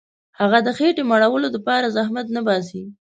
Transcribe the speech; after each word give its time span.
هغه 0.39 0.59
د 0.65 0.67
خېټي 0.77 1.03
مړولو 1.11 1.47
دپاره 1.55 1.93
زحمت 1.95 2.27
نه 2.35 2.41
باسي. 2.47 2.83